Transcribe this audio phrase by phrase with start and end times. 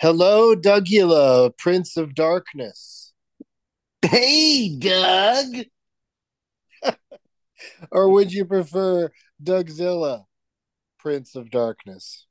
[0.00, 3.12] Hello, Dougula, Prince of Darkness.
[4.02, 5.66] Hey, Doug.
[7.92, 9.10] or would you prefer
[9.42, 10.24] Dougzilla,
[10.98, 12.26] Prince of Darkness?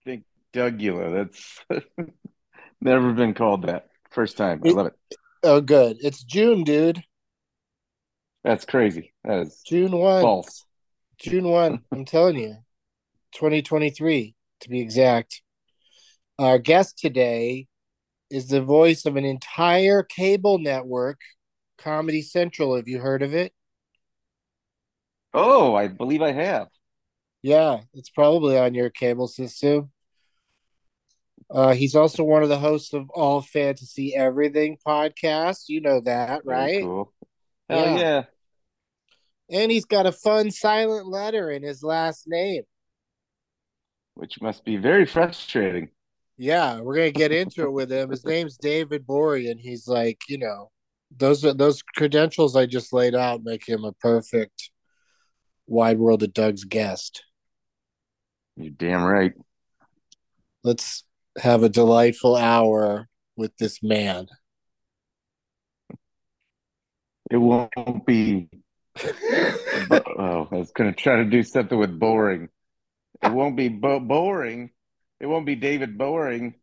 [0.00, 1.28] I think Dougula.
[1.28, 1.84] That's
[2.80, 3.88] never been called that.
[4.10, 4.62] First time.
[4.64, 4.94] I love it.
[5.42, 5.98] Oh, good.
[6.00, 7.02] It's June, dude.
[8.44, 9.12] That's crazy.
[9.24, 10.22] That is June 1.
[10.22, 10.64] false.
[11.18, 11.82] June 1.
[11.92, 12.56] I'm telling you.
[13.32, 15.42] 2023, to be exact.
[16.38, 17.66] Our guest today
[18.30, 21.18] is the voice of an entire cable network,
[21.78, 22.76] Comedy Central.
[22.76, 23.52] Have you heard of it?
[25.32, 26.68] Oh, I believe I have.
[27.42, 29.92] Yeah, it's probably on your cable system.
[31.48, 35.68] Uh, he's also one of the hosts of All Fantasy Everything podcast.
[35.68, 36.82] You know that, right?
[36.82, 37.12] Cool.
[37.70, 37.98] Hell Yeah.
[37.98, 38.22] yeah.
[39.48, 42.64] And he's got a fun silent letter in his last name.
[44.14, 45.90] Which must be very frustrating.
[46.38, 48.10] Yeah, we're gonna get into it with him.
[48.10, 50.70] His name's David Gborie, and he's like, you know,
[51.16, 54.70] those those credentials I just laid out make him a perfect
[55.66, 57.22] wide world of Doug's guest.
[58.56, 59.32] You're damn right.
[60.62, 61.04] Let's
[61.38, 64.26] have a delightful hour with this man.
[67.30, 68.48] It won't be.
[69.04, 72.48] oh, I was going to try to do something with boring.
[73.22, 74.70] It won't be bo- boring.
[75.20, 76.54] It won't be David Boring.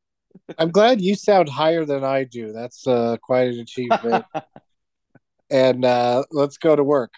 [0.58, 2.52] I'm glad you sound higher than I do.
[2.52, 4.26] That's uh, quite an achievement.
[5.50, 7.14] and uh, let's go to work.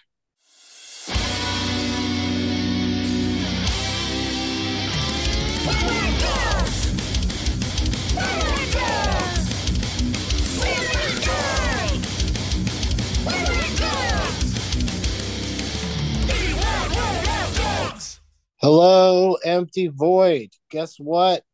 [18.68, 20.50] Hello, empty void.
[20.72, 21.44] Guess what?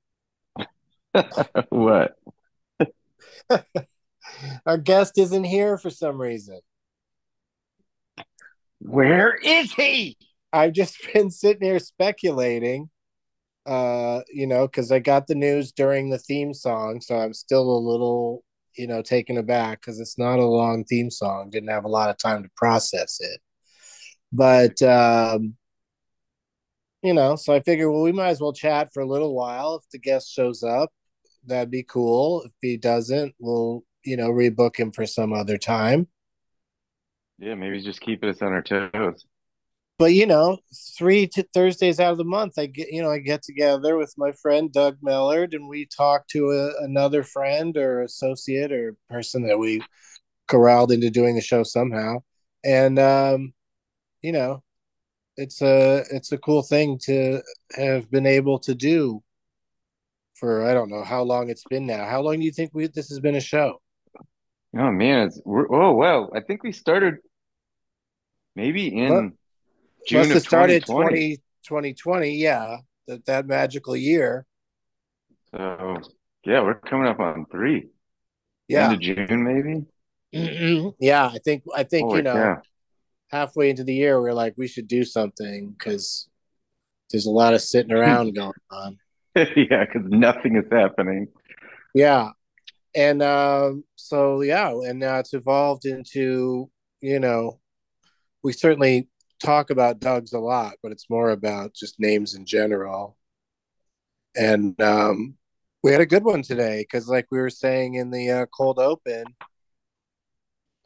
[1.68, 2.16] what?
[4.66, 6.60] Our guest isn't here for some reason.
[8.78, 10.16] Where is he?
[10.54, 12.88] I've just been sitting here speculating,
[13.66, 17.76] uh, you know, because I got the news during the theme song, so I'm still
[17.76, 18.42] a little,
[18.74, 21.50] you know, taken aback because it's not a long theme song.
[21.50, 23.38] Didn't have a lot of time to process it,
[24.32, 25.56] but um,
[27.02, 29.76] you know, so I figured, well, we might as well chat for a little while.
[29.76, 30.90] If the guest shows up,
[31.46, 32.42] that'd be cool.
[32.44, 36.08] If he doesn't, we'll, you know, rebook him for some other time.
[37.38, 39.26] Yeah, maybe just keeping us on our toes.
[39.98, 40.58] but you know,
[40.96, 44.14] three t- Thursdays out of the month, I get you know I get together with
[44.16, 49.46] my friend Doug Mellard, and we talk to a, another friend or associate or person
[49.48, 49.82] that we
[50.48, 52.22] corralled into doing the show somehow,
[52.64, 53.54] and um,
[54.22, 54.62] you know,
[55.42, 57.42] it's a it's a cool thing to
[57.76, 59.22] have been able to do
[60.34, 62.04] for I don't know how long it's been now.
[62.04, 63.80] How long do you think we this has been a show?
[64.76, 66.30] Oh man, it's we're, oh well.
[66.34, 67.16] I think we started
[68.56, 69.30] maybe in Well,
[70.08, 71.36] June Must of have started 2020.
[71.64, 74.46] 2020, yeah, that that magical year.
[75.50, 76.00] So
[76.44, 77.90] yeah, we're coming up on three.
[78.68, 78.90] Yeah.
[78.90, 79.84] End of June, maybe.
[80.34, 80.94] Mhm.
[80.98, 82.62] yeah, I think I think Holy you know cow.
[83.32, 86.28] Halfway into the year we're like we should do something because
[87.10, 88.98] there's a lot of sitting around going on.
[89.34, 91.28] yeah, because nothing is happening.
[91.94, 92.30] Yeah,
[92.94, 96.70] and um, so yeah, and now it's evolved into
[97.00, 97.58] you know
[98.42, 99.08] we certainly
[99.42, 103.16] talk about Doug's a lot, but it's more about just names in general.
[104.36, 105.34] And um,
[105.82, 108.78] we had a good one today because, like we were saying in the uh, cold
[108.78, 109.24] open,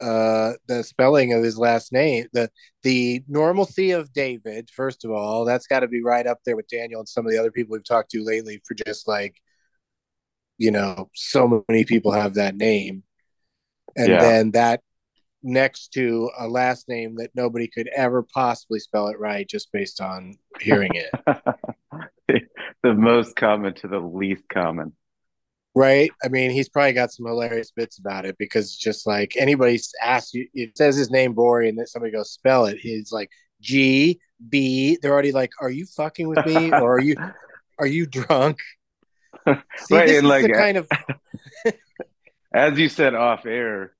[0.01, 2.49] uh, the spelling of his last name, the
[2.83, 4.69] the normalcy of David.
[4.69, 7.31] First of all, that's got to be right up there with Daniel and some of
[7.31, 9.35] the other people we've talked to lately for just like,
[10.57, 13.03] you know, so many people have that name,
[13.95, 14.19] and Yeah.
[14.19, 14.81] then that
[15.43, 20.01] next to a last name that nobody could ever possibly spell it right just based
[20.01, 21.09] on hearing it.
[22.83, 24.93] the most common to the least common.
[25.77, 26.09] Right?
[26.23, 30.33] I mean, he's probably got some hilarious bits about it because just like anybody asks
[30.33, 32.79] you, it says his name Gborie, and then somebody goes spell it.
[32.79, 33.29] He's like
[33.61, 34.19] G
[34.49, 34.97] B.
[35.01, 37.15] They're already like, "Are you fucking with me, or are you
[37.79, 38.59] are you drunk?"
[39.45, 40.89] See, Right, this and is like, the kind of
[42.53, 43.93] As you said off air,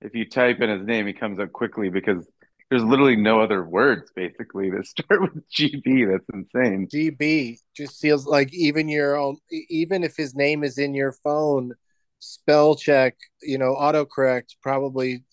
[0.00, 2.26] if you type in his name, he comes up quickly because
[2.70, 6.10] there's literally no other words basically that start with GB.
[6.10, 6.88] That's insane.
[6.92, 11.72] GB just feels like even your own, even if his name is in your phone,
[12.20, 15.24] spell check, you know, autocorrect probably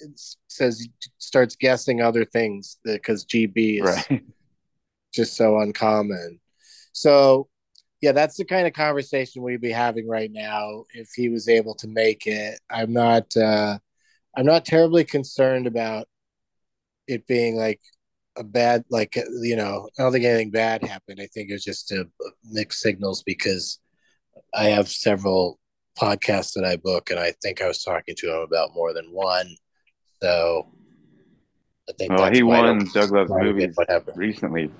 [0.47, 0.87] says
[1.19, 4.23] starts guessing other things because GB is Right.
[5.13, 6.39] just so uncommon.
[6.91, 7.49] So,
[8.01, 11.75] yeah, that's the kind of conversation we'd be having right now if he was able
[11.75, 12.59] to make it.
[12.69, 13.77] I'm not, uh,
[14.35, 16.07] I'm not terribly concerned about
[17.07, 17.79] it being like
[18.35, 21.19] a bad, like you know, I don't think anything bad happened.
[21.21, 22.07] I think it was just a
[22.43, 23.79] mixed signals because
[24.53, 25.59] I have several
[25.97, 29.05] podcasts that I book, and I think I was talking to him about more than
[29.11, 29.47] one.
[30.21, 30.71] So
[31.89, 33.77] I think Well, that's he won Doug Loves why I get Movies
[34.15, 34.71] recently.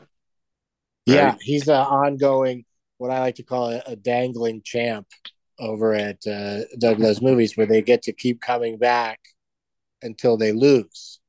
[1.06, 2.66] Yeah, he's an ongoing,
[2.98, 5.08] what I like to call a, a dangling champ
[5.60, 9.20] over at uh, Doug Loves Movies, where they get to keep coming back
[10.02, 11.20] until they lose.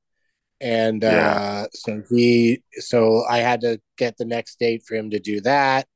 [0.61, 1.67] And uh, Yeah.
[1.73, 5.87] so he, so I had to get the next date for him to do that,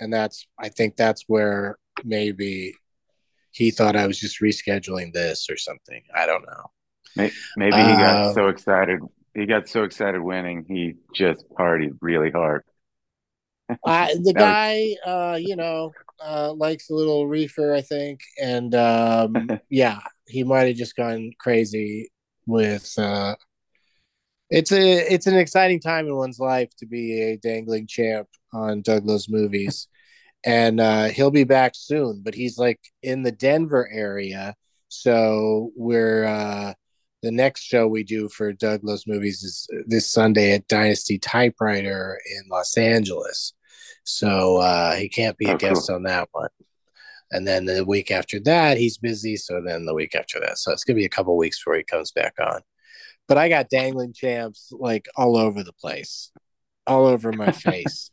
[0.00, 2.74] and that's, I think that's where maybe
[3.50, 6.02] he thought I was just rescheduling this or something.
[6.14, 7.30] I don't know.
[7.56, 9.00] Maybe he got Um, so excited.
[9.34, 12.62] He got so excited winning, he just partied really hard.
[13.84, 15.92] Uh, the guy, uh, you know,
[16.24, 21.32] uh, likes a little reefer, I think, and um, yeah, he might have just gone
[21.38, 22.10] crazy
[22.46, 22.92] with.
[22.98, 23.36] Uh,
[24.50, 28.82] it's a it's an exciting time in one's life to be a dangling champ on
[28.82, 29.88] Doug Loves Movies,
[30.44, 32.22] and uh, he'll be back soon.
[32.24, 34.54] But he's like in the Denver area,
[34.88, 36.74] so we're uh,
[37.22, 42.18] the next show we do for Doug Loves Movies is this Sunday at Dynasty Typewriter
[42.36, 43.54] in Los Angeles.
[44.04, 45.96] So uh, he can't be a Oh, guest cool.
[45.96, 46.48] on that one.
[47.30, 49.36] And then the week after that, he's busy.
[49.36, 51.82] So then the week after that, so it's gonna be a couple weeks before he
[51.84, 52.60] comes back on.
[53.28, 56.32] But I got dangling champs like all over the place,
[56.86, 58.10] all over my face.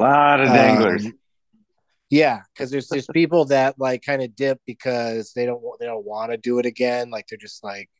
[0.00, 1.06] A lot of danglers.
[1.06, 1.18] Um,
[2.08, 6.06] yeah, because there's there's people that like kind of dip because they don't they don't
[6.06, 7.10] want to do it again.
[7.10, 7.90] Like they're just like,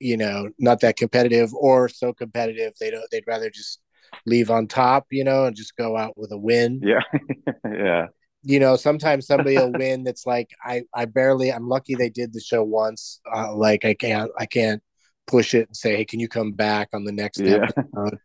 [0.00, 3.80] you know, not that competitive or so competitive they don't they'd rather just
[4.24, 6.80] leave on top, you know, and just go out with a win.
[6.82, 7.00] yeah,
[7.70, 8.06] yeah,
[8.42, 12.32] You know, sometimes somebody will win that's like I I barely I'm lucky they did
[12.32, 13.20] the show once.
[13.30, 14.82] Uh, like I can't I can't
[15.28, 17.66] push it and say hey can you come back on the next yeah.
[17.68, 18.18] episode?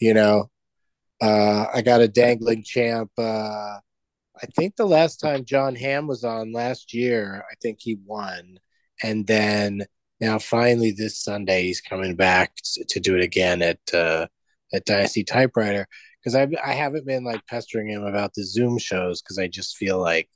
[0.00, 0.50] You know
[1.20, 3.78] uh i got a dangling champ uh
[4.42, 8.58] i think the last time john hamm was on last year i think he won.
[9.02, 9.84] And then
[10.20, 12.54] now finally this sunday he's coming back
[12.88, 14.26] to, do it again at uh
[14.72, 15.86] at dynasty typewriter.
[16.20, 19.76] Because i i haven't been like pestering him about the zoom shows because i just
[19.76, 20.28] feel like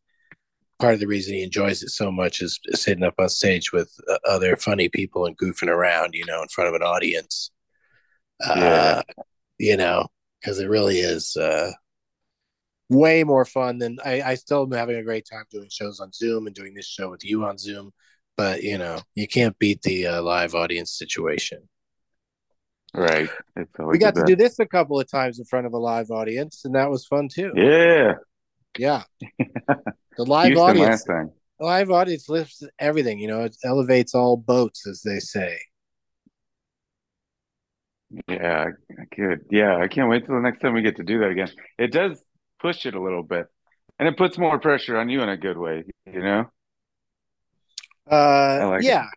[0.79, 3.93] part of the reason he enjoys it so much is sitting up on stage with
[4.09, 7.51] uh, other funny people and goofing around you know in front of an audience.
[8.45, 9.03] Uh
[9.59, 10.07] you know
[10.41, 11.73] because it really is uh
[12.89, 16.13] way more fun than I, I still am having a great time doing shows on
[16.13, 17.93] zoom and doing this show with you on zoom
[18.39, 21.69] but you know you can't beat the uh, live audience situation.
[22.95, 23.29] Right.
[23.79, 26.63] We got to do this a couple of times in front of a live audience
[26.65, 27.53] and that was fun too.
[27.55, 28.15] Yeah.
[28.79, 29.03] Yeah
[29.39, 31.31] the live Houston audience the
[31.61, 35.59] live audience lifts everything you know it elevates all boats as they say
[38.27, 38.71] Yeah,
[39.15, 39.45] good.
[39.51, 41.51] Yeah, I can't wait till the next time we get to do that again.
[41.79, 42.23] It does
[42.59, 43.47] push it a little bit,
[43.99, 46.47] and it puts more pressure on you in a good way, you know?
[48.11, 48.87] Uh, like it.
[48.87, 49.09] yeah,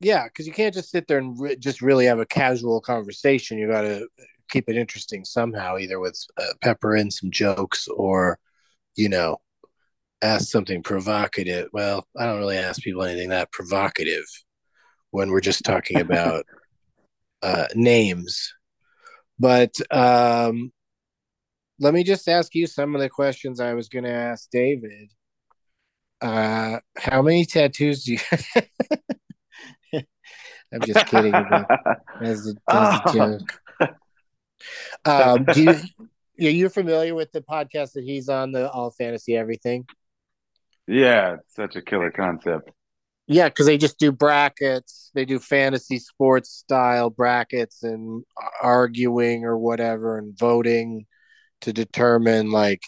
[0.00, 3.58] yeah, because you can't just sit there and re- just really have a casual conversation.
[3.58, 4.06] You got to
[4.50, 8.38] keep it interesting somehow, either with uh, pepper in some jokes or,
[8.96, 9.38] you know,
[10.22, 11.68] ask something provocative.
[11.72, 14.24] Well, I don't really ask people anything that provocative
[15.10, 16.46] when we're just talking about
[17.42, 18.52] uh, names.
[19.38, 20.72] But um,
[21.80, 25.10] let me just ask you some of the questions I was going to ask David.
[26.20, 28.18] Uh, how many tattoos do you?
[30.72, 31.34] I'm just kidding.
[32.22, 33.12] As a, as a Oh.
[33.12, 33.60] joke.
[35.04, 35.80] Um, do you?
[36.40, 39.86] Are you're familiar with the podcast that he's on, the All Fantasy Everything?
[40.86, 42.70] Yeah, such a killer concept.
[43.26, 45.10] Yeah, because they just do brackets.
[45.14, 48.24] They do fantasy sports style brackets and
[48.60, 51.06] arguing or whatever and voting
[51.62, 52.82] to determine, like,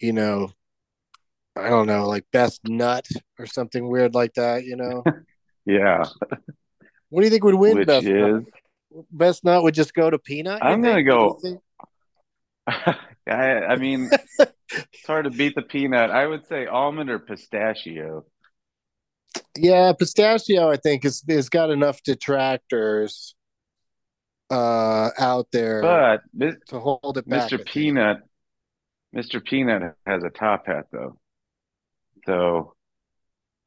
[0.00, 0.50] you know,
[1.54, 3.06] I don't know, like best nut
[3.38, 4.64] or something weird like that.
[4.64, 5.04] You know,
[5.66, 6.04] Yeah,
[7.08, 8.44] what do you think would win which best is nut?
[9.10, 10.62] Best nut would just go to peanut.
[10.62, 11.60] I'm gonna go- think?
[12.66, 14.10] I, I mean,
[14.70, 16.10] It's hard to beat the peanut.
[16.10, 18.24] I would say almond or pistachio.
[19.56, 20.70] Yeah, pistachio.
[20.70, 23.34] I think is has got enough detractors
[24.50, 26.22] uh out there But
[26.68, 27.50] to hold it back.
[27.50, 27.64] Mr.
[27.64, 28.18] Peanut,
[29.14, 29.44] Mr.
[29.44, 31.18] Peanut has a top hat though.
[32.26, 32.74] So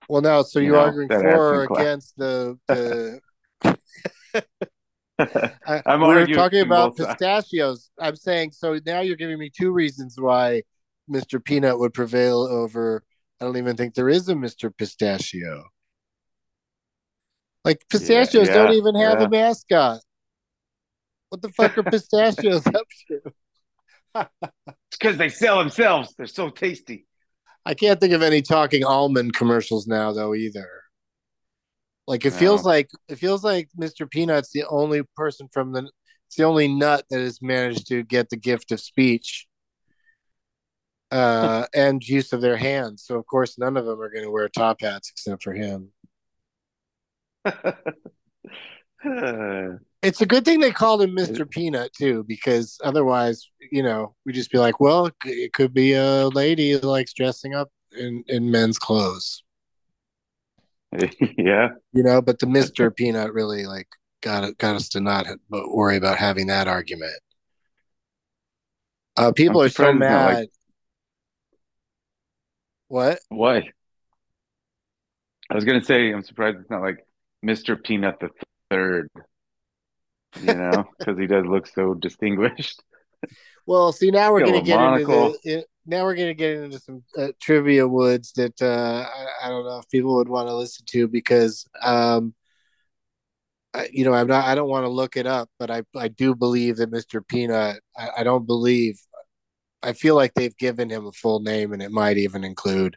[0.10, 0.44] Well, no.
[0.44, 3.22] So You you're know, arguing for or against the the.
[5.20, 5.52] I,
[5.86, 7.90] I'm we were talking about pistachios.
[8.00, 10.64] I'm saying so now you're giving me two reasons why
[11.10, 11.44] Mr.
[11.44, 13.04] Peanut would prevail over.
[13.40, 14.76] I don't even think there is a Mr.
[14.76, 15.66] Pistachio.
[17.64, 19.26] Like pistachios yeah, don't even have yeah.
[19.26, 20.00] a mascot.
[21.30, 23.22] What the fuck are pistachios up to?
[24.16, 26.14] It's because they sell themselves.
[26.18, 27.06] They're so tasty.
[27.66, 30.70] I can't think of any talking almond commercials now though either.
[32.08, 34.10] Like it feels like it feels like Mr.
[34.10, 35.90] Peanut's the only person from the
[36.28, 39.48] it's the only nut that has managed to get the gift of speech
[41.12, 43.04] uh and use of their hands.
[43.06, 45.92] So of course none of them are going to wear top hats except for him.
[50.02, 51.50] It's a good thing they called him Mr.
[51.50, 55.94] Peanut too, because otherwise, you know, we just be like, well, it it could be
[55.94, 59.44] a lady who likes dressing up in in men's clothes.
[61.38, 61.70] yeah.
[61.94, 63.88] you know but the mr peanut really like
[64.22, 67.14] got it got us to not worry about having that argument
[69.16, 70.50] uh people I'm are so surprised it's not mad like-
[72.90, 73.64] what Why?
[75.50, 77.06] I was gonna say I'm surprised it's not like
[77.46, 77.82] Mr.
[77.82, 78.30] Peanut the
[78.70, 79.10] third.
[80.42, 82.82] You know, because he does look so distinguished.
[83.66, 85.28] well see now we're gonna get monocle.
[85.28, 89.48] into the it, now we're gonna get into some uh, trivia woods that uh I,
[89.48, 92.36] I don't know if people would want to listen to because um
[93.74, 96.10] I, you know i'm not i don't want to look it up but i i
[96.10, 99.00] do believe that mr peanut I, I don't believe
[99.82, 102.96] i feel like they've given him a full name and it might even include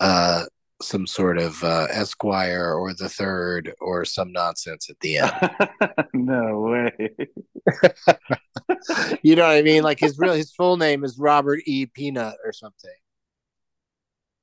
[0.00, 0.44] uh
[0.82, 5.32] some sort of uh esquire or the third or some nonsense at the end.
[6.14, 7.14] No way.
[9.22, 9.82] you know what i mean?
[9.82, 11.86] Like his real his full name is robert e.
[11.86, 12.90] Peanut or something.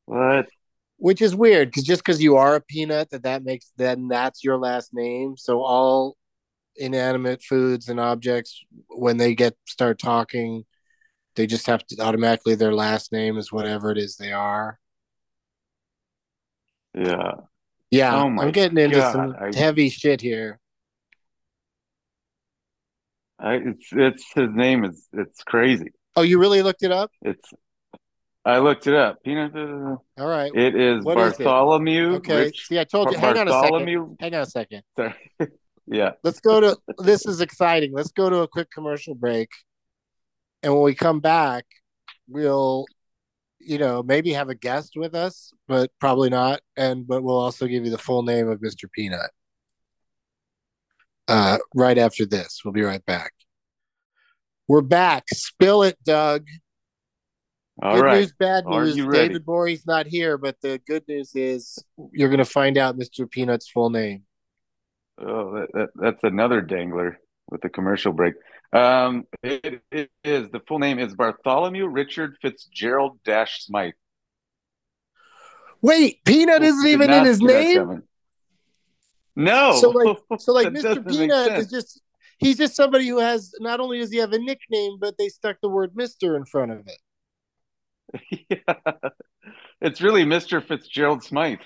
[0.06, 0.48] What?
[1.02, 4.44] which is weird because just because you are a peanut that that makes then that's
[4.44, 5.36] your last name.
[5.36, 6.16] So all
[6.76, 10.64] inanimate foods and objects when they get start talking
[11.36, 14.80] they just have to automatically their last name is whatever it is they are
[16.94, 17.32] Yeah.
[17.90, 20.60] yeah Oh i'm getting into God, some I- heavy shit here
[23.40, 25.92] I, it's it's his name is it's crazy.
[26.16, 27.50] oh you really looked it up It's
[28.44, 29.24] I looked it up.
[29.24, 29.56] Peanut.
[29.56, 31.44] all right It is What is it?
[31.44, 32.16] Bartholomew.
[32.16, 34.16] okay Rich, see i told you hang on a second Bartholomew.
[34.20, 35.14] hang on a second Sorry.
[35.88, 36.12] yeah.
[36.24, 39.50] let's go to this is exciting let's go to a quick commercial break
[40.64, 41.66] and when we come back
[42.28, 42.86] we'll
[43.66, 46.62] you know maybe have a guest with us but probably not.
[46.78, 49.32] And but we'll also give you the full name of mr peanut.
[51.28, 53.34] Uh right after this we'll be right back.
[54.68, 55.26] We're back.
[55.30, 56.46] Spill it doug.
[57.82, 58.20] All good right.
[58.20, 58.96] news bad news.
[58.96, 63.30] david Gborie's not here but the good news is you're going to find out mr
[63.30, 64.24] peanut's full name.
[65.20, 67.18] Oh, that, that, that's another dangler
[67.52, 68.34] with the commercial break.
[68.74, 73.94] Um, it, it is the full name is Bartholomew Richard Fitzgerald Dash Smythe.
[75.82, 78.04] wait peanut isn't even in his name.
[79.36, 79.74] No.
[79.82, 81.08] So, like- So like Mr.
[81.08, 82.02] Peanut is just
[82.38, 85.58] he's just somebody who has not only does he have a nickname, but they stuck
[85.62, 86.36] the word Mr.
[86.38, 88.46] in front of it.
[88.68, 89.10] yeah.
[89.82, 90.66] It's really Mr.
[90.66, 91.60] Fitzgerald Smythe.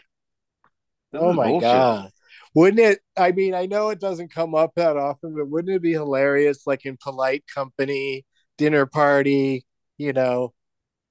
[1.12, 1.62] This oh my bullshit.
[1.70, 2.12] god.
[2.56, 5.82] Wouldn't it I mean, I know it doesn't come up that often, but wouldn't it
[5.82, 8.26] be hilarious like in polite company,
[8.58, 9.66] dinner party,
[9.98, 10.54] you know,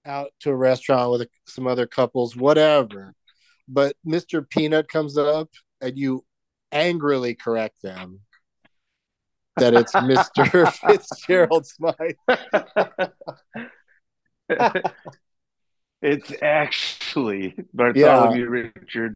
[0.07, 3.15] out to a restaurant with some other couples, whatever.
[3.69, 4.49] But Mr.
[4.49, 6.25] Peanut comes up and you
[6.73, 8.21] angrily correct them
[9.57, 10.73] that it's Mr.
[10.89, 12.17] Fitzgerald Smythe.
[16.03, 19.15] it's actually Bartholomew Richard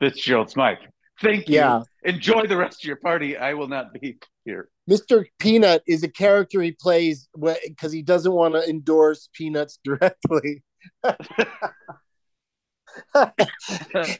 [0.00, 0.78] Fitzgerald Smythe.
[1.20, 1.56] Thank you.
[1.56, 1.82] Yeah.
[2.02, 3.36] Enjoy the rest of your party.
[3.36, 4.70] I will not be here.
[4.88, 5.26] Mr.
[5.38, 7.28] Peanut is a character he plays
[7.66, 10.62] because he doesn't want to endorse peanuts directly.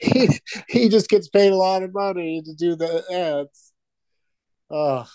[0.01, 0.29] he
[0.69, 3.73] he just gets paid a lot of money to do the ads.
[4.71, 5.07] Oh,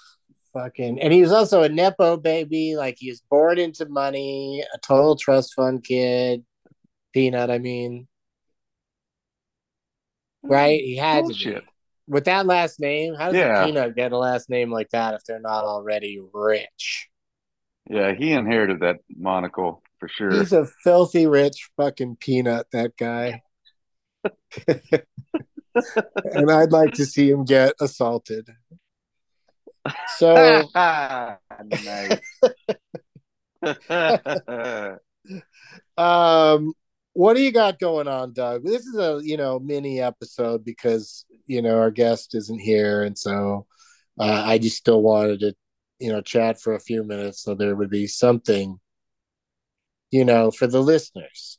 [0.53, 0.99] fucking!
[0.99, 2.75] And he was also a nepo baby.
[2.75, 6.43] Like he was born into money, a total trust fund kid.
[7.13, 8.07] Peanut, I mean,
[10.43, 10.81] right?
[10.81, 11.61] He had to be.
[12.07, 13.15] With that last name.
[13.15, 13.65] How does Yeah.
[13.65, 17.09] peanut get a last name like that if they're not already rich?
[17.89, 20.31] Yeah, he inherited that monocle for sure.
[20.31, 23.43] He's a filthy rich fucking peanut, that guy.
[24.67, 28.49] and I'd like to see him get assaulted.
[30.17, 32.19] So nice.
[35.97, 36.73] um
[37.15, 41.25] what do you got going on doug this is a you know mini episode because
[41.47, 43.65] you know our guest isn't here and so
[44.19, 45.53] uh, i just still wanted to
[45.99, 48.77] you know chat for a few minutes so there would be something
[50.11, 51.57] you know for the listeners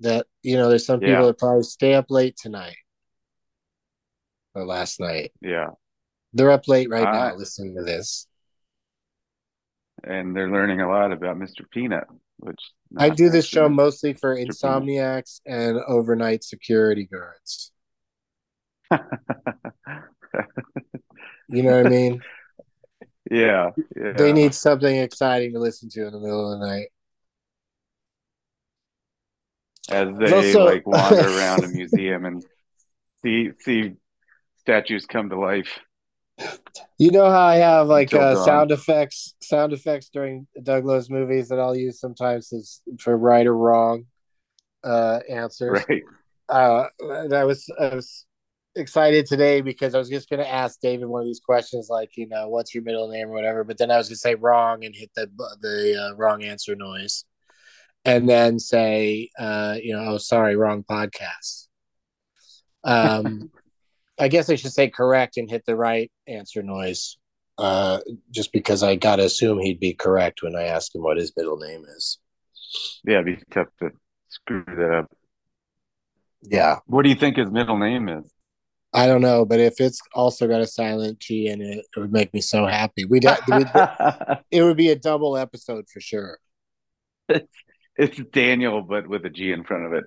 [0.00, 1.22] that you know there's some people Yeah.
[1.22, 2.76] that probably stay up late tonight
[4.54, 5.70] or last night yeah.
[6.34, 7.34] they're up late right now Ah.
[7.34, 8.26] listening to this
[10.04, 11.68] And they're learning a lot about Mr.
[11.70, 12.06] Peanut,
[12.40, 17.72] which i do this show mostly for insomniacs and overnight security guards
[21.48, 22.20] you know what i mean
[23.30, 24.12] yeah, yeah.
[24.12, 26.88] they need something exciting to listen to in the middle of the night.
[29.90, 32.44] as they also- like wander around a museum and
[33.22, 33.92] see see
[34.58, 35.78] statues come to life.
[36.98, 41.48] You know how I have like uh, sound effects, sound effects during Doug Loves Movies
[41.48, 44.04] that I'll use sometimes as for right or wrong
[44.84, 45.82] uh, answers.
[45.88, 46.02] Right.
[46.48, 46.88] Uh,
[47.32, 48.26] I was I was
[48.74, 52.16] excited today because I was just going to ask David one of these questions, like
[52.16, 53.62] you know, what's your middle name or whatever.
[53.62, 55.30] But then I was going to say wrong and hit the
[55.60, 57.24] the uh, wrong answer noise,
[58.04, 61.68] and then say, uh, you know, oh sorry, wrong podcast.
[62.82, 63.52] Um,
[64.20, 67.16] I guess I should say correct and hit the right answer noise,
[67.58, 68.00] uh,
[68.30, 71.32] just because I got to assume he'd be correct when I ask him what his
[71.36, 72.18] middle name is.
[73.04, 73.90] Yeah, it'd be tough to
[74.28, 75.10] screw that up.
[76.42, 78.32] Yeah, What do you think his middle name is?
[78.92, 82.12] I don't know, but if it's also got a silent G in it, it would
[82.12, 83.04] make me so happy.
[83.04, 83.70] We'd, we'd
[84.50, 86.38] it would be a double episode for sure.
[87.28, 90.04] it's Daniel, but with a G in front of it.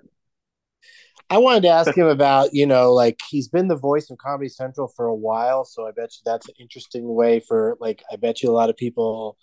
[1.30, 4.50] I wanted to ask him about, you know, like he's been the voice of Comedy
[4.50, 8.17] Central for a while, so I bet you that's an interesting way for like I
[8.17, 9.38] bet you a lot of people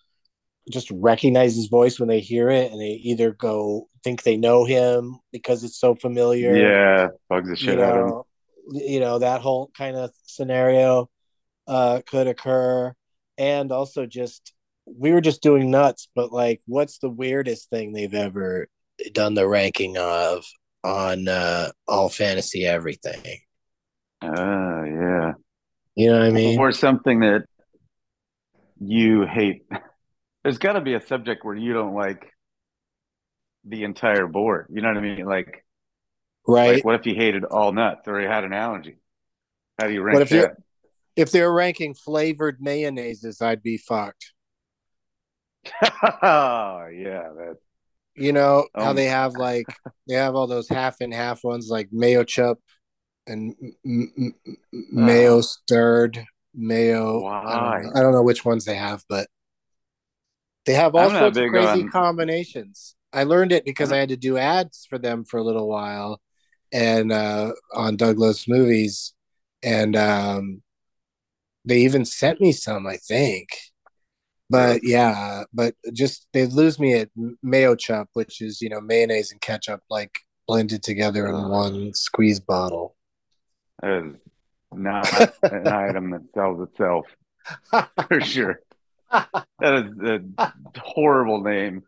[0.71, 4.65] just recognize his voice when they hear it and they either go think they know
[4.65, 6.55] him because it's so familiar.
[6.55, 8.23] Yeah, bugs the you shit out of him.
[8.73, 11.09] you know that whole kind of scenario
[11.67, 12.95] uh could occur
[13.39, 14.53] and also just
[14.87, 18.69] we were just doing nuts but like what's the weirdest thing they've ever
[19.13, 20.45] done the ranking of
[20.83, 23.39] on uh all fantasy everything
[24.23, 25.33] Ah, yeah.
[25.95, 27.45] you know what i mean Or something that
[28.81, 29.67] you hate.
[30.43, 32.33] There's got to be a subject where you don't like
[33.65, 34.69] the entire board.
[34.71, 35.27] You know what I mean?
[35.27, 35.67] Like,
[36.47, 38.97] right like what if you hated all nuts or you had an allergy?
[39.79, 40.57] How do you rank if that?
[41.15, 44.33] if they're ranking flavored mayonnaises i'd be fucked
[46.23, 47.29] oh, yeah.
[47.37, 47.57] That,
[48.17, 49.67] you know how Um, they have like
[50.09, 52.59] they have all those half and half ones like mayo chup
[53.27, 54.57] and m- m- m-
[54.93, 55.41] mayo Oh.
[55.41, 57.83] stirred mayo I Why?
[57.83, 59.29] don't, know, I don't know which ones they have but
[60.67, 64.09] they have all I'm sorts of crazy on- combinations i learned it because i had
[64.11, 66.21] to do ads for them for a little while
[66.73, 69.15] and uh on doug loves movies
[69.63, 70.63] and um
[71.65, 73.49] they even sent me some i think
[74.51, 77.09] but yeah but just they lose me at
[77.43, 82.41] mayo chup which is you know mayonnaise and ketchup like blended together in one squeeze
[82.41, 82.97] bottle
[83.81, 84.15] that is
[84.73, 85.09] not
[85.43, 87.07] an item that sells itself
[88.09, 88.61] for sure.
[89.11, 91.83] That is a horrible name.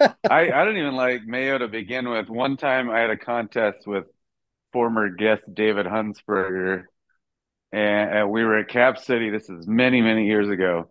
[0.00, 2.28] I, I don't even like mayo to begin with.
[2.28, 4.04] One time I had a contest with
[4.72, 6.84] former guest David Huntsberger,
[7.72, 9.30] and, and we were at Cap City.
[9.30, 10.88] This is many, many years ago,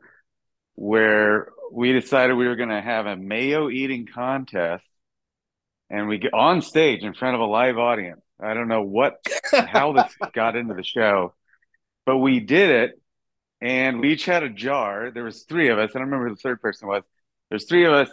[0.76, 4.84] where we decided we were going to have a mayo eating contest,
[5.90, 8.22] and we get on stage in front of a live audience.
[8.40, 9.16] I don't know what
[9.52, 11.34] how this got into the show,
[12.06, 13.02] but we did it,
[13.62, 15.12] and we each had a jar.
[15.12, 15.92] There was three of us.
[15.92, 17.04] I don't remember who the third person was.
[17.50, 18.10] There's three of us,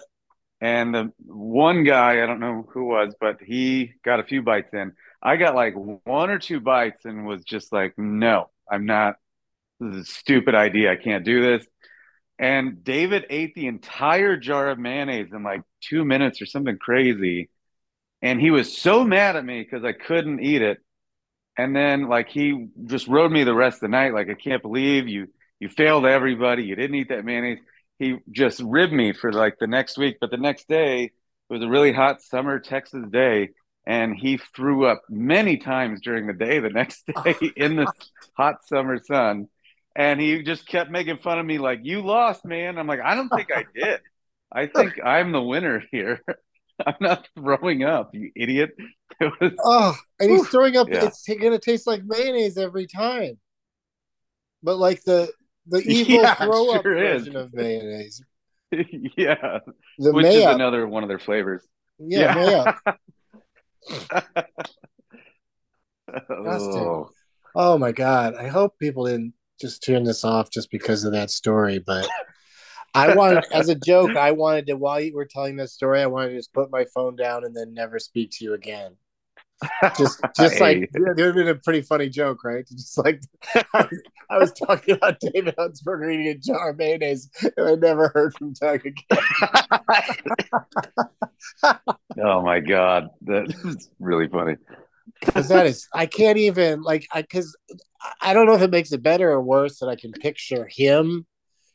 [0.60, 4.72] and the one guy I don't know who was, but he got a few bites
[4.72, 4.92] in.
[5.22, 9.16] I got like one or two bites and was just like, no, I'm not.
[9.78, 10.92] This is a stupid idea.
[10.92, 11.66] I can't do this.
[12.38, 17.50] And David ate the entire jar of mayonnaise in like two minutes or something crazy.
[18.20, 20.78] And he was so mad at me because I couldn't eat it.
[21.58, 24.14] And then like he just rode me the rest of the night.
[24.14, 25.28] Like, I can't believe you
[25.60, 26.64] you failed everybody.
[26.64, 27.60] You didn't eat that mayonnaise.
[27.98, 30.16] He just ribbed me for like the next week.
[30.20, 31.12] But the next day, it
[31.48, 33.50] was a really hot summer Texas day.
[33.86, 37.92] And he threw up many times during the day the next day oh, in the
[38.36, 39.48] hot summer sun.
[39.94, 42.78] And he just kept making fun of me, like, you lost, man.
[42.78, 44.00] I'm like, I don't think I did.
[44.50, 46.20] I think I'm the winner here.
[46.86, 48.70] I'm not throwing up, you idiot.
[49.20, 50.88] Was, Oh, and he's throwing up.
[50.90, 51.04] Yeah.
[51.06, 53.38] It's gonna taste like mayonnaise every time.
[54.62, 55.30] But like the
[55.66, 57.22] the evil Yeah, throw up sure is.
[57.22, 58.22] version of mayonnaise,
[58.72, 59.58] yeah,
[59.98, 61.64] the which is another one of their flavors.
[61.98, 62.74] yeah, mayo.
[66.08, 67.10] Oh,
[67.54, 68.34] Oh my god!
[68.34, 71.78] I hope people didn't just turn this off just because of that story.
[71.78, 72.06] But
[72.94, 76.06] I wanted, as a joke, I wanted to while you were telling this story, I
[76.06, 78.96] wanted to just put my phone down and then never speak to you again.
[79.96, 82.66] Just, just like it would have been a pretty funny joke, right?
[82.70, 83.22] Just like
[83.54, 87.74] I was, I was talking about David Huntsberger eating a jar of mayonnaise, and I
[87.76, 89.18] never heard from Doug again.
[92.20, 94.56] oh my god, that's really funny.
[95.20, 97.56] Because that is I can't even like I because
[98.20, 101.26] I don't know if it makes it better or worse that I can picture him.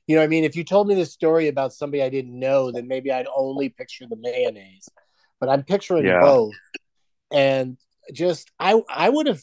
[0.07, 2.37] You know, what I mean, if you told me this story about somebody I didn't
[2.39, 4.87] know, then maybe I'd only picture the mayonnaise.
[5.39, 6.21] But I'm picturing Yeah.
[6.21, 6.55] both,
[7.31, 7.77] and
[8.13, 9.41] just I I would have.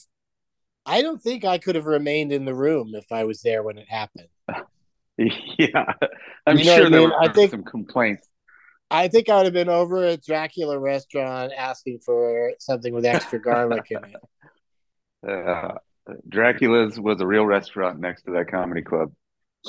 [0.86, 3.78] I don't think I could have remained in the room if I was there when
[3.78, 4.28] it happened.
[5.16, 5.92] Yeah,
[6.46, 7.10] I'm You know sure I there mean?
[7.10, 8.28] were I think- some complaints.
[8.94, 13.40] I think I would have been over at Dracula restaurant asking for something with extra
[13.40, 14.16] garlic in it.
[15.26, 15.78] Uh,
[16.28, 19.10] Dracula's was a real restaurant next to that comedy club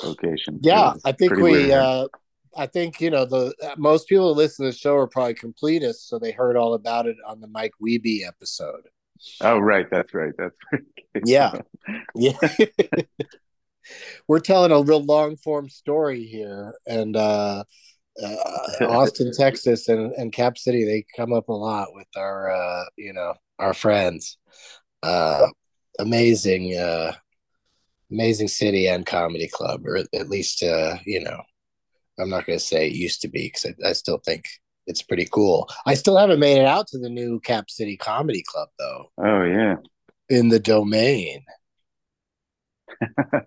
[0.02, 0.58] location.
[0.60, 1.72] Yeah, I think we.
[1.72, 2.08] uh
[2.56, 6.08] I think you know the most people who listen to the show are probably completists,
[6.08, 8.88] so they heard all about it on the Mike Wiebe episode.
[9.42, 10.82] oh, right, that's right, that's right.
[11.24, 11.60] Yeah.
[12.16, 12.36] Yeah,
[14.28, 17.62] we're telling a real long form story here, and uh,
[18.22, 22.84] uh, Austin, Texas, and, and Cap City they come up a lot with our uh,
[22.96, 24.38] you know our friends.
[25.02, 25.46] Uh,
[25.98, 27.12] amazing, uh,
[28.10, 31.40] amazing city and comedy club, or at least uh, you know
[32.18, 34.44] I'm not going to say it used to be because I, I still think
[34.86, 35.68] it's pretty cool.
[35.84, 39.44] I still haven't made it out to the new Cap City Comedy Club though, Oh
[39.44, 39.76] yeah,
[40.28, 41.44] in the domain.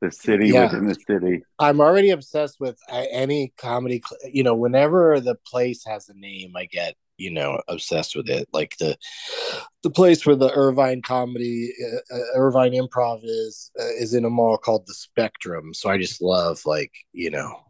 [0.00, 0.64] the city Yeah.
[0.64, 1.42] within the city.
[1.58, 4.02] I'm already obsessed with uh, any comedy.
[4.24, 8.48] You know, whenever the place has a name, I get you know obsessed with it.
[8.52, 8.96] Like the
[9.82, 11.72] the place where the Irvine comedy,
[12.12, 15.74] uh, uh, Irvine Improv is uh, is in a mall called the Spectrum.
[15.74, 17.60] So I just love like you know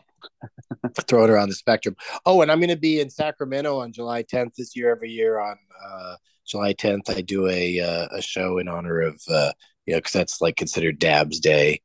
[1.07, 1.97] throwing around the Spectrum.
[2.27, 4.91] Oh, and I'm going to be in Sacramento on July 10th this year.
[4.91, 9.21] Every year on uh, July 10th, I do a uh, a show in honor of
[9.31, 9.53] uh,
[9.87, 11.81] you know because that's like considered Dabs Day.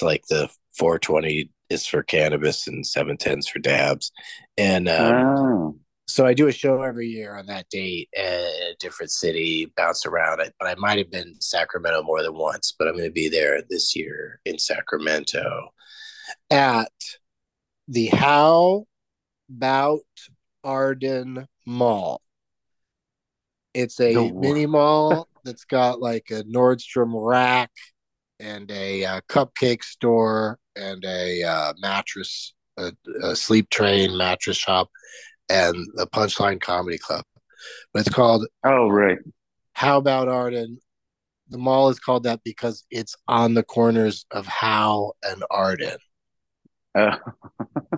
[0.00, 4.12] It's like the 420 is for cannabis and 710s for dabs.
[4.56, 5.76] And um, oh,
[6.08, 10.06] so I do a show every year on that date in a different city, bounce
[10.06, 10.54] around it.
[10.58, 13.60] But I might have been Sacramento more than once, but I'm going to be there
[13.68, 15.68] this year in Sacramento
[16.50, 16.90] at
[17.86, 18.86] the How
[19.54, 20.00] About
[20.64, 22.22] Arden Mall.
[23.74, 27.70] It's a The- mini mall that's got like a Nordstrom rack
[28.40, 34.88] and a uh, cupcake store and a uh, mattress, a, a sleep train mattress shop,
[35.48, 37.24] and the Punchline Comedy Club.
[37.92, 39.18] But it's called oh, right.
[39.74, 40.80] How About Arden.
[41.48, 45.98] The mall is called that because it's on the corners of Howe and Arden.
[46.94, 47.16] Uh,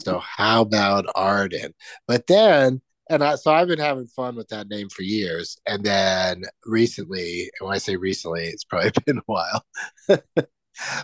[0.01, 1.75] So how about Arden?
[2.07, 2.81] But then,
[3.13, 5.59] and I, so I've been having fun with that name for years.
[5.67, 9.65] And then recently, and when I say recently, it's probably been a while,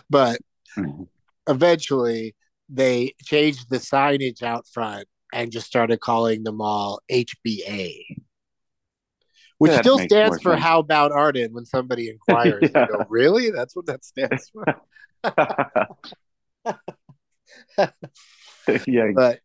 [0.09, 0.39] but
[0.75, 1.03] mm-hmm.
[1.47, 2.35] eventually
[2.67, 8.01] they changed the signage out front and just started calling the mall HBA,
[9.59, 10.63] which That still stands for sense.
[10.63, 12.71] How About Arden when somebody inquires.
[12.73, 12.87] Yeah.
[12.87, 13.51] Go, really?
[13.51, 14.65] That's what that stands for?
[18.87, 19.41] yeah, but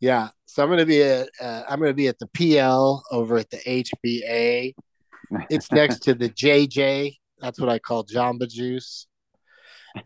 [0.00, 3.50] yeah so i'm gonna be at uh, i'm gonna be at the pl over at
[3.50, 4.74] the hba
[5.50, 9.06] it's next to the jj that's what i call jamba juice.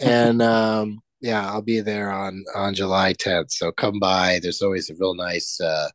[0.00, 4.40] And um yeah i'll be there on on july 10th so come by.
[4.42, 5.88] There's always a real nice uh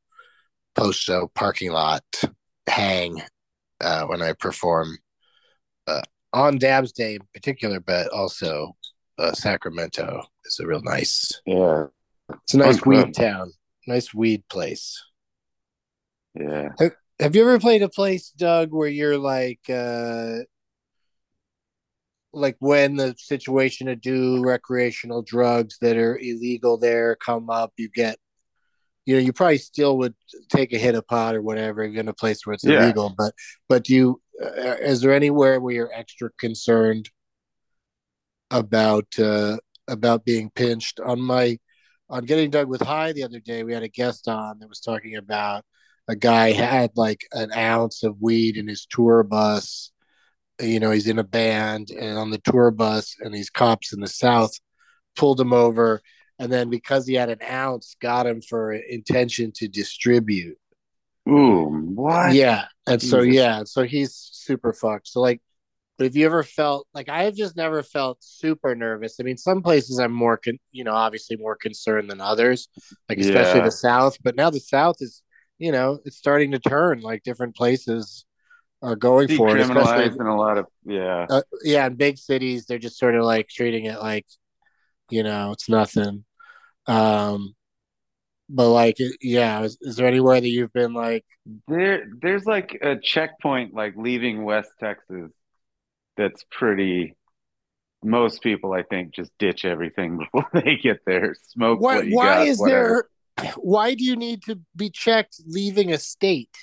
[0.76, 2.04] post show parking lot
[2.68, 3.22] hang
[3.82, 4.98] uh when i perform
[5.88, 6.02] uh
[6.34, 8.76] on dabs day in particular but also
[9.18, 11.86] uh sacramento is a real nice yeah,
[12.44, 13.52] it's a nice weed town.
[13.88, 15.02] Nice weed place.
[16.36, 16.70] yeah.
[17.20, 20.40] Have you ever played a place, Doug, where you're like uh
[22.34, 27.90] like when the situation to do recreational drugs that are illegal there come up, you
[27.90, 28.20] get
[29.06, 30.14] you know, you probably still would
[30.50, 32.84] take a hit of pot or whatever in a place where it's Yeah.
[32.84, 33.34] illegal, but
[33.70, 37.10] but do you uh, is there anywhere where you're extra concerned
[38.52, 41.58] about uh about being pinched on my
[42.10, 44.80] on getting Done with high the other day we had a guest on that was
[44.80, 45.66] talking about
[46.08, 49.92] a guy had like an ounce of weed in his tour bus.
[50.60, 54.00] You know, he's in a band and on the tour bus, and these cops in
[54.00, 54.58] the South
[55.16, 56.02] pulled him over.
[56.40, 60.58] And then because he had an ounce, got him for intention to distribute.
[61.28, 62.34] Ooh, what?
[62.34, 62.66] Yeah.
[62.88, 63.36] And so, Jesus.
[63.36, 65.10] yeah, so he's super fucked.
[65.10, 65.42] So, like,
[65.98, 69.18] but have you ever felt like I've just never felt super nervous.
[69.20, 72.70] I mean, some places I'm more, con- you know, obviously more concerned than others,
[73.10, 73.66] like especially Yeah.
[73.66, 74.18] the South.
[74.24, 75.24] But now the South is,
[75.58, 77.02] you know, it's starting to turn.
[77.02, 78.26] Like different places
[78.84, 81.26] are going for it, especially in a lot of yeah.
[81.30, 84.28] uh, yeah, in big cities, they're just sort of like treating it like,
[85.10, 86.26] you know, it's nothing.
[86.86, 87.56] Um,
[88.50, 91.26] but like, yeah, is, is there anywhere that you've been like,
[91.68, 95.32] There, there's like a checkpoint like leaving West Texas
[96.18, 97.16] that's pretty.
[98.04, 101.36] Most people, I think, just ditch everything before they get there.
[101.50, 103.10] Smoke why, what you why got, is whatever.
[103.38, 106.56] there, why do you need to be checked leaving a state?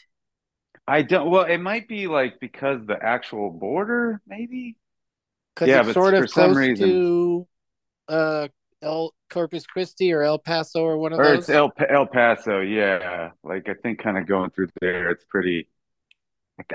[0.86, 1.30] I don't.
[1.30, 4.76] Well, it might be like because the actual border, maybe.
[5.54, 7.46] Because Yeah, it's but sort of for some close reason- to
[8.08, 8.48] uh,
[8.82, 11.38] El Corpus Christi or El Paso or one of Or those.
[11.38, 13.30] it's El El Paso, yeah.
[13.42, 15.68] Like I think kind of going through there, it's pretty.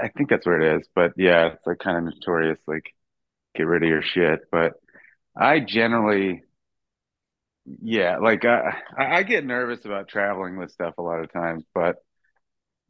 [0.01, 2.59] I think that's where it is, but yeah, it's like kind of notorious.
[2.67, 2.93] Like,
[3.55, 4.41] get rid of your shit.
[4.51, 4.73] But
[5.37, 6.43] I generally,
[7.81, 11.97] yeah, like I I get nervous about traveling with stuff a lot of times, but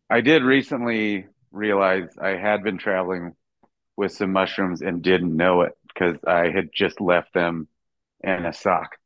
[0.09, 3.35] I did recently realize I had been traveling
[3.95, 7.67] with some mushrooms and didn't know it because I had just left them
[8.23, 8.97] in a sock.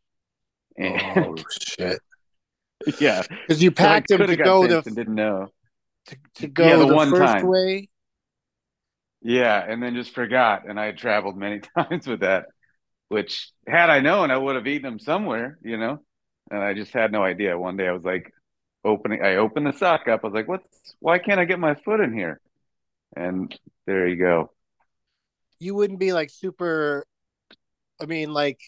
[0.77, 1.99] And oh shit!
[2.99, 3.23] yeah.
[3.47, 5.49] Because you So packed them coulda to go the and didn't know.
[6.07, 7.43] To, to go Yeah, the the, one first time.
[7.43, 7.89] way.
[9.21, 10.67] Yeah, and then just forgot.
[10.67, 12.47] And I had traveled many times with that,
[13.09, 15.99] which had I known, I would have eaten them somewhere, you know?
[16.51, 17.57] And I just had no idea.
[17.59, 18.31] One day I was like
[18.85, 20.21] opening, I opened the sock up.
[20.23, 22.41] I was like, what's, why can't I get my foot in here?
[23.15, 24.51] And there you go.
[25.59, 27.05] you wouldn't be like super
[28.01, 28.59] i mean like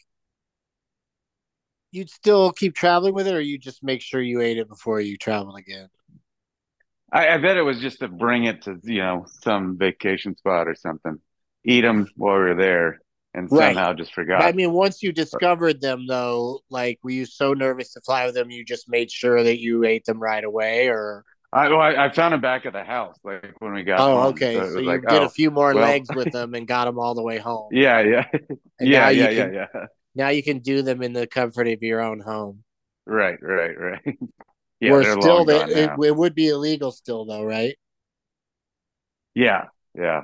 [1.92, 5.00] you'd still keep traveling with it or you just make sure you ate it before
[5.00, 5.90] you travel again
[7.16, 10.68] I, I bet it was just to bring it to, you know, some vacation spot
[10.68, 11.20] or something.
[11.64, 13.00] Eat them while we were there
[13.34, 13.76] and Right.
[13.76, 14.44] somehow just forgot.
[14.44, 18.36] i mean once you discovered them though like were you so nervous to fly with
[18.36, 22.06] them you just made sure that you ate them right away or I, well, I,
[22.06, 24.36] I found them back at the house, like when we got oh home.
[24.36, 25.76] okay So so, you like, did oh, a few more well.
[25.76, 28.26] legs with them and got them all the way home yeah, yeah,
[28.80, 29.86] yeah, yeah, yeah, yeah.
[30.16, 32.64] now you can do them in the comfort of your own home
[33.06, 34.18] Right, right, right.
[34.80, 37.76] Yeah, We're still they, it, it would be illegal still though right
[39.34, 39.66] Yeah,
[39.98, 40.24] yeah.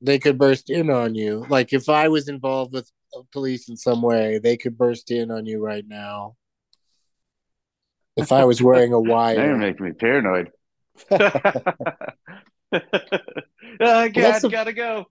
[0.00, 1.46] they could burst in on you.
[1.48, 2.90] Like if I was involved with
[3.32, 6.36] police in some way, they could burst in on you right now.
[8.16, 10.50] If I was wearing a Now you're making me paranoid.
[13.80, 15.06] Ah, oh, God, that's the- gotta go.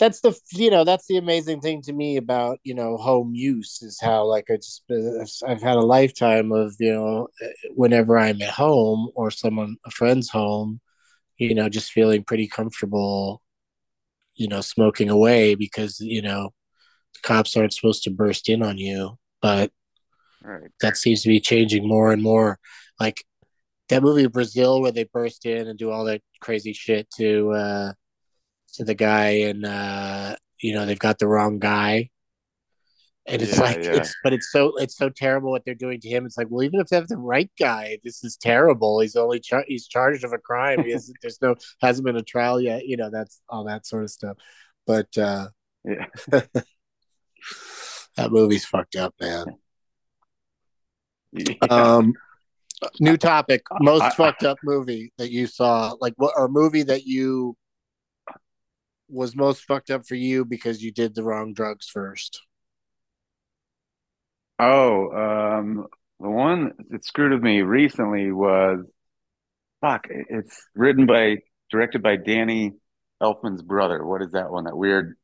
[0.00, 3.82] That's the you know that's the amazing thing to me about you know home use
[3.82, 4.84] is how like I just
[5.46, 7.28] I've had a lifetime of you know
[7.76, 10.80] whenever I'm at home or someone a friend's home,
[11.38, 13.42] you know just feeling pretty comfortable,
[14.36, 16.50] you know smoking away because you know
[17.14, 19.72] the cops aren't supposed to burst in on you, but
[20.42, 20.70] Right.
[20.80, 22.58] that seems to be changing more and more.
[22.98, 23.24] Like
[23.90, 27.92] that movie Brazil where they burst in and do all that crazy shit to uh
[28.74, 32.10] to the guy and uh you know they've got the wrong guy.
[33.26, 33.92] And it's Yeah, like yeah.
[33.96, 36.24] it's but it's so it's so terrible what they're doing to him.
[36.26, 39.00] It's like, well, even if they have the right guy, this is terrible.
[39.00, 40.84] He's only char- he's charged of a crime.
[40.84, 42.86] He has, there's no hasn't been a trial yet.
[42.86, 44.36] You know, that's all that sort of stuff.
[44.86, 45.48] But uh
[45.84, 46.06] Yeah.
[48.16, 49.46] that movie's fucked up, man.
[51.32, 51.54] Yeah.
[51.68, 52.14] Um,
[52.98, 57.04] new topic: most I- fucked up movie that you saw, like what, or movie that
[57.04, 57.56] you
[59.10, 62.40] was most fucked up for you because you did the wrong drugs first.
[64.58, 65.86] Oh, um,
[66.20, 68.84] the one that screwed with me recently was
[69.80, 70.06] fuck.
[70.10, 71.38] It's written by,
[71.70, 72.74] directed by Danny
[73.22, 74.04] Elfman's brother.
[74.04, 74.64] What is that one?
[74.64, 75.16] That weird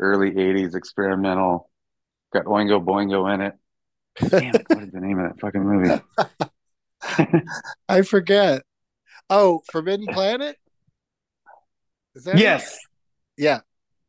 [0.00, 1.70] early '80s experimental.
[2.32, 3.54] Got Oingo Boingo in it.
[4.30, 4.66] Damn it!
[4.68, 6.00] What is the name of that fucking movie?
[7.88, 8.62] I forget.
[9.30, 10.56] Oh, Forbidden Planet.
[12.14, 12.40] Is that it?
[12.40, 12.78] Yes.
[13.36, 13.60] Yeah.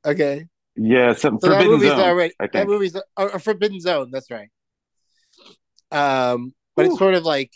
[0.05, 0.45] Okay.
[0.75, 1.99] Yeah, some So that Forbidden movie's Zone.
[1.99, 2.33] already.
[2.51, 4.09] That movie's a, a Forbidden Zone.
[4.11, 4.49] That's right.
[5.91, 7.51] Um, but it's sort of like,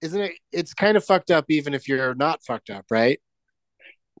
[0.00, 0.32] isn't it?
[0.52, 3.20] It's kind of fucked up, even if you're not fucked up, right?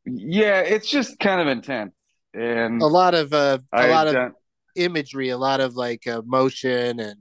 [0.04, 1.94] Yeah, it's just kind of intense,
[2.34, 4.32] and A lot of uh, a I lot of
[4.74, 7.16] imagery, a lot of like uh, motion and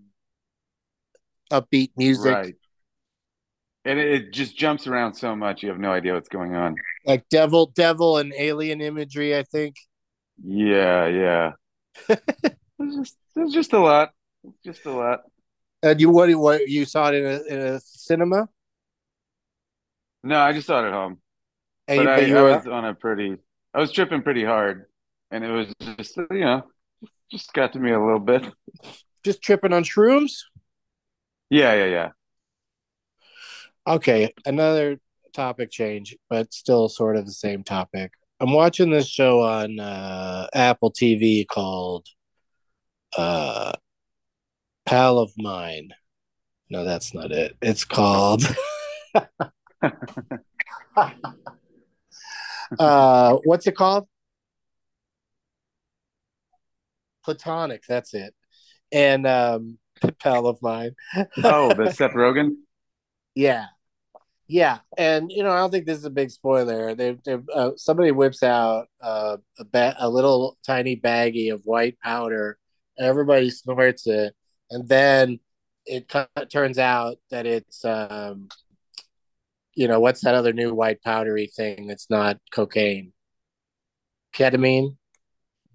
[1.51, 2.33] upbeat music.
[2.33, 2.55] Right.
[3.85, 6.75] and it, it just jumps around so much you have no idea what's going on.
[7.07, 9.35] Like devil, devil, and alien imagery.
[9.35, 9.77] I think.
[10.43, 11.51] Yeah, yeah.
[12.09, 13.17] it's just
[13.53, 14.11] just a lot.
[14.63, 15.21] Just a lot.
[15.81, 16.29] And you what?
[16.35, 18.49] What you saw it in a, in a cinema?
[20.23, 21.19] No, I just saw it at home.
[21.87, 23.37] And but you, I, you I was on a pretty.
[23.73, 24.85] I was tripping pretty hard,
[25.31, 26.63] and it was just you know,
[27.31, 28.43] just got to me a little bit.
[29.23, 30.41] just tripping on shrooms.
[31.49, 32.09] Yeah, yeah, yeah.
[33.87, 34.99] Okay, another
[35.37, 38.11] topic change, but still sort of the same topic.
[38.39, 42.07] I'm watching this show on uh, Apple TV called
[43.15, 43.73] uh,
[44.87, 45.89] Pal of Mine.
[46.71, 47.55] No, that's not it.
[47.61, 48.43] It's called
[52.79, 54.07] uh, what's it called?
[57.23, 57.83] Platonic.
[57.87, 58.33] That's it.
[58.91, 59.77] And um,
[60.19, 60.95] Pal of Mine.
[61.43, 62.55] Oh, the Seth Rogen.
[63.35, 63.65] Yeah,
[64.47, 66.95] yeah, and you know I don't think this is a big spoiler.
[66.95, 67.17] They,
[67.53, 72.57] uh, somebody whips out uh, a ba- a little tiny baggie of white powder.
[72.97, 74.33] and Everybody snorts it,
[74.71, 75.39] and then
[75.85, 78.47] it of turns out that it's um,
[79.75, 83.11] you know what's that other new white powdery thing that's not cocaine,
[84.33, 84.95] ketamine.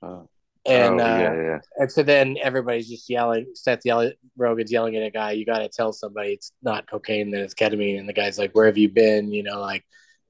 [0.02, 0.22] Uh,
[0.64, 3.46] And oh, uh, yeah, and so then everybody's just yelling.
[3.54, 5.32] Seth yelling, Rogen's yelling at a guy.
[5.32, 7.98] You got to tell somebody it's not cocaine, that it's ketamine.
[7.98, 9.84] And the guy's like, "Where have you been?" You know, like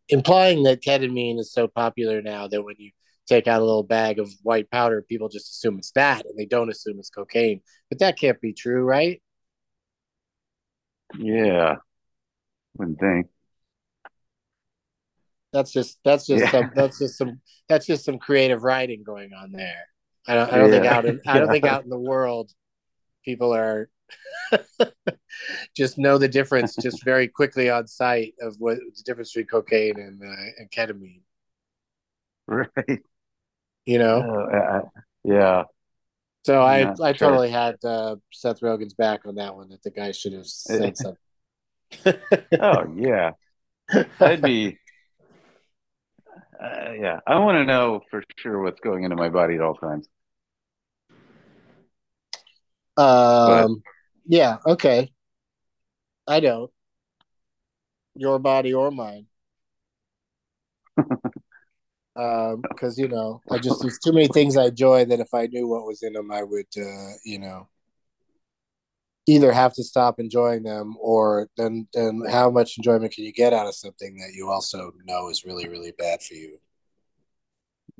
[0.08, 2.92] implying that ketamine is so popular now that when you
[3.26, 6.46] take out a little bag of white powder, people just assume it's that, and they
[6.46, 7.60] don't assume it's cocaine.
[7.90, 9.20] But that can't be true, right?
[11.18, 11.76] Yeah.
[12.76, 13.26] Wouldn't think.
[15.52, 16.50] That's just that's just Yeah.
[16.50, 19.84] some that's just some that's just some creative writing going on there.
[20.26, 22.52] I don't I don't think out in I don't think out in the world
[23.24, 23.88] people are
[25.76, 29.98] just know the difference just very quickly on sight of what the difference between cocaine
[29.98, 31.22] and uh, and ketamine.
[32.46, 33.02] Right.
[33.86, 35.64] You know, uh, yeah.
[36.44, 37.28] so I yeah, I sure.
[37.28, 39.70] totally had uh, Seth Rogen's back on that one.
[39.70, 41.16] That the guy should have said something.
[42.60, 43.32] Oh, yeah.
[44.18, 44.78] That'd be.
[46.62, 49.74] Uh, yeah, I want to know for sure what's going into my body at all
[49.74, 50.08] times.
[52.96, 53.82] Um,
[54.26, 55.12] yeah, okay.
[56.28, 56.70] I don't.
[58.14, 59.26] Your body or mine.
[62.16, 65.46] um, because you know, I just there's too many things I enjoy that if I
[65.46, 67.66] knew what was in them, I would, uh, you know,
[69.26, 73.52] either have to stop enjoying them, or then then how much enjoyment can you get
[73.52, 76.58] out of something that you also know is really really bad for you?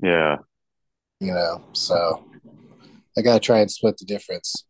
[0.01, 0.37] Yeah.
[1.19, 2.25] You know, so
[3.17, 4.65] I gotta try and split the difference.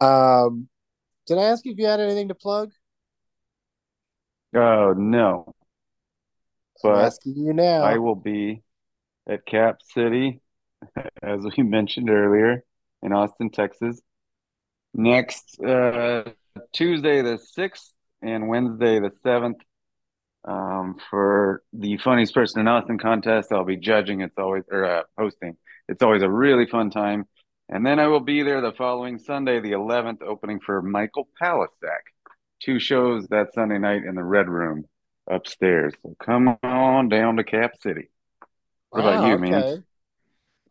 [0.00, 0.68] Um,
[1.26, 2.72] did I ask you if you had anything to plug?
[4.54, 5.54] Oh, no.
[6.84, 7.82] I'm asking you now.
[7.82, 8.62] I will be
[9.28, 10.40] at Cap City,
[11.22, 12.62] as we mentioned earlier,
[13.02, 14.00] in Austin, Texas,
[14.94, 16.24] next uh,
[16.72, 17.90] Tuesday the 6th
[18.22, 19.60] and Wednesday the 7th
[20.46, 23.52] um, for the funniest person in Austin contest.
[23.52, 24.20] I'll be judging.
[24.20, 25.56] It's always, or uh, hosting.
[25.88, 27.26] It's always a really fun time.
[27.68, 32.04] And then I will be there the following Sunday, the 11th, opening for Michael Palascak.
[32.62, 34.84] Two shows that Sunday night in the Red Room
[35.30, 35.94] upstairs.
[36.02, 38.10] So come on down to Cap City.
[38.90, 39.84] What about Wow, you, man?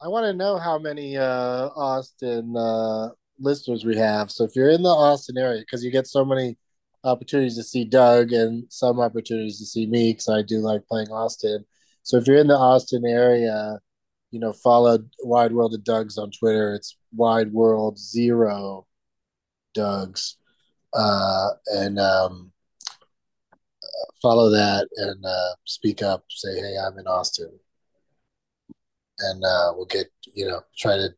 [0.02, 3.10] I want to know how many uh, Austin uh,
[3.44, 4.32] listeners we have.
[4.32, 6.58] So if you're in the Austin area, because you get so many
[7.04, 11.10] opportunities to see Doug and some opportunities to see me, because I do like playing
[11.10, 11.66] Austin.
[12.04, 13.80] So if you're in the Austin area,
[14.32, 16.74] you know, follow Wide World of Doug's on Twitter.
[16.74, 18.88] It's Wide World Zero
[19.74, 20.38] Doug's,
[20.94, 22.52] uh, and um,
[24.22, 26.26] follow that and uh, speak up.
[26.30, 27.60] Say, hey, I'm in Austin
[29.20, 31.10] and uh, we'll get you know try to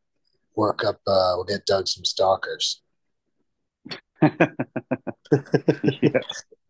[0.55, 0.99] work up.
[1.07, 2.81] Uh, we'll get Doug some stalkers.
[4.21, 6.11] Yeah.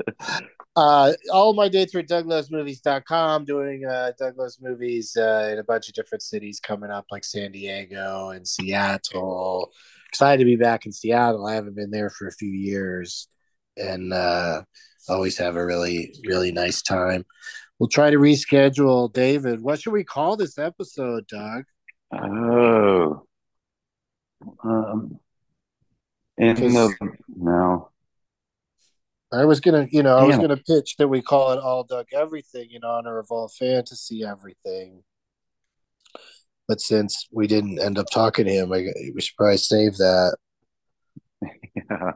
[0.76, 5.64] Uh, all my dates are at douglovesmovies.com, doing uh, Doug Loves Movies uh, in a
[5.64, 9.72] bunch of different cities coming up, like San Diego and Seattle.
[10.10, 11.48] Excited to be back in Seattle.
[11.48, 13.30] I haven't been there for a few years,
[13.78, 14.64] and uh,
[15.08, 17.24] always have a really, really nice time.
[17.80, 19.14] We'll try to reschedule.
[19.14, 21.64] David, what should we call this episode, Doug?
[22.14, 23.26] Oh.
[24.64, 25.20] Um,
[26.38, 27.90] the no.
[29.32, 32.08] I was gonna, you know, I was gonna pitch that we call it all Doug
[32.14, 35.04] Everything in honor of all fantasy everything.
[36.68, 40.38] But since we didn't end up talking to him, I, we should probably save that.
[41.76, 42.14] Yeah.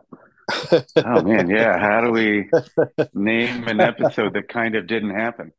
[1.06, 1.78] oh man, yeah.
[1.78, 2.50] How do we
[3.14, 5.52] name an episode that kind of didn't happen?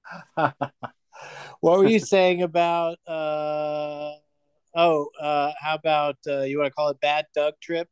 [0.34, 2.98] what were you saying about?
[3.06, 4.14] uh
[4.74, 7.88] Oh, uh how about uh you want to call it Bad Doug Trip?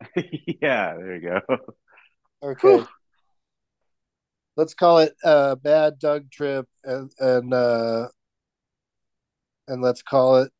[0.16, 1.56] yeah, there you go.
[2.42, 2.68] Okay.
[2.68, 2.88] Whew.
[4.56, 8.08] Let's call it uh Bad Doug Trip and and uh
[9.68, 10.52] and let's call it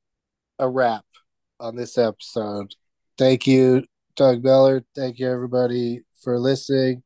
[0.58, 1.04] a wrap
[1.60, 2.74] on this episode.
[3.18, 3.84] Thank you,
[4.16, 4.84] Doug Mellard.
[4.94, 7.02] Thank you, everybody, for listening.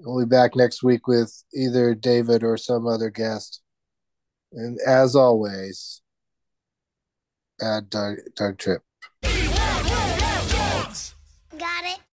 [0.00, 3.60] We'll be back next week with either David or some other guest.
[4.52, 6.02] And as always,
[7.62, 8.82] Uh, add Doug, Doug Trip.